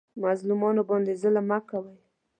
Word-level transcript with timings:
مظلومانو 0.23 0.81
باندې 0.89 1.13
ظلم 1.21 1.45
مه 1.49 1.59
کوئ 1.69 1.93